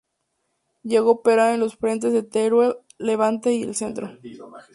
[0.81, 4.09] Llegó a operar en los frentes de Teruel, Levante y el Centro.